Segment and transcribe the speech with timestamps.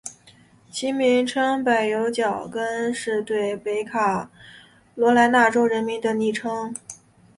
[0.71, 4.31] 其名称柏油脚跟是对北卡
[4.95, 6.73] 罗来纳州人民的昵称。